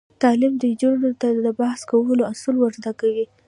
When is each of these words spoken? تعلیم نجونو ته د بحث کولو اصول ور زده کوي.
تعلیم 0.23 0.53
نجونو 0.63 1.09
ته 1.21 1.27
د 1.45 1.47
بحث 1.59 1.81
کولو 1.91 2.23
اصول 2.31 2.55
ور 2.59 2.71
زده 2.79 2.91
کوي. 2.99 3.25